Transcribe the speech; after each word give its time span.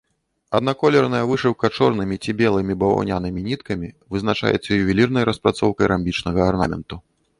Аднаколерная 0.59 1.19
вышыўка 1.31 1.69
чорнымі 1.77 2.15
ці 2.23 2.31
белымі 2.39 2.77
баваўнянымі 2.83 3.45
ніткамі 3.49 3.91
вызначаецца 4.15 4.69
ювелірнай 4.81 5.23
распрацоўкай 5.33 5.85
рамбічнага 5.93 6.39
арнаменту. 6.51 6.95